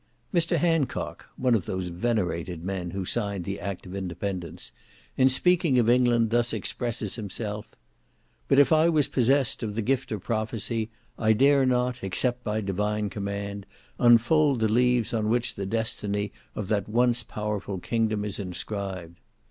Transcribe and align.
Mr. 0.33 0.57
Hancock 0.57 1.27
(one 1.37 1.53
of 1.53 1.67
those 1.67 1.89
venerated 1.89 2.63
men 2.63 2.89
who 2.89 3.05
signed 3.05 3.43
the 3.45 3.59
act 3.59 3.85
of 3.85 3.93
independence), 3.93 4.71
in 5.15 5.29
speaking 5.29 5.77
of 5.77 5.91
England, 5.91 6.31
thus 6.31 6.53
expresses 6.53 7.17
himself: 7.17 7.67
"But 8.47 8.57
if 8.57 8.71
I 8.73 8.89
was 8.89 9.07
possessed 9.07 9.61
of 9.61 9.75
the 9.75 9.83
gift 9.83 10.11
of 10.11 10.23
prophecy, 10.23 10.89
I 11.19 11.33
dare 11.33 11.67
not 11.67 12.03
(except 12.03 12.43
by 12.43 12.61
Divine 12.61 13.11
command) 13.11 13.67
unfold 13.99 14.59
the 14.59 14.73
leaves 14.73 15.13
on 15.13 15.29
which 15.29 15.53
the 15.53 15.67
destiny 15.67 16.31
of 16.55 16.67
that 16.69 16.89
once 16.89 17.21
powerful 17.21 17.77
kingdom 17.77 18.25
is 18.25 18.39
inscribed." 18.39 19.19